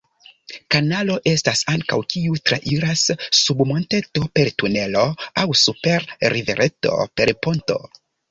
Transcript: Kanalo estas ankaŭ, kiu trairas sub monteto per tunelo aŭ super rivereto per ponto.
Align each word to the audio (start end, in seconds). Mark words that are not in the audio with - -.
Kanalo 0.75 1.17
estas 1.31 1.59
ankaŭ, 1.73 1.97
kiu 2.13 2.37
trairas 2.49 3.03
sub 3.41 3.61
monteto 3.73 4.25
per 4.39 4.51
tunelo 4.63 5.05
aŭ 5.43 5.47
super 5.67 6.07
rivereto 6.37 6.97
per 7.21 7.37
ponto. 7.47 7.79